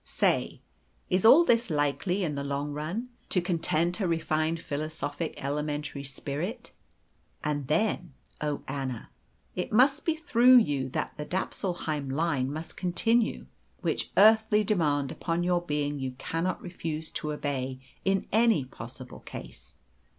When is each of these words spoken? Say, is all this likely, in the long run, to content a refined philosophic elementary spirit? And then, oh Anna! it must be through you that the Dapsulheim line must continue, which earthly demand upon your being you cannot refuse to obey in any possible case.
Say, 0.03 0.61
is 1.11 1.25
all 1.25 1.45
this 1.45 1.69
likely, 1.69 2.23
in 2.23 2.33
the 2.33 2.43
long 2.43 2.71
run, 2.73 3.09
to 3.29 3.39
content 3.39 3.99
a 3.99 4.07
refined 4.07 4.59
philosophic 4.59 5.35
elementary 5.43 6.03
spirit? 6.03 6.71
And 7.43 7.67
then, 7.67 8.13
oh 8.41 8.63
Anna! 8.67 9.11
it 9.55 9.71
must 9.71 10.03
be 10.03 10.15
through 10.15 10.55
you 10.57 10.89
that 10.89 11.13
the 11.17 11.25
Dapsulheim 11.27 12.09
line 12.09 12.51
must 12.51 12.75
continue, 12.77 13.45
which 13.81 14.09
earthly 14.17 14.63
demand 14.63 15.11
upon 15.11 15.43
your 15.43 15.61
being 15.61 15.99
you 15.99 16.13
cannot 16.17 16.59
refuse 16.63 17.11
to 17.11 17.31
obey 17.31 17.79
in 18.03 18.25
any 18.31 18.65
possible 18.65 19.19
case. 19.19 19.77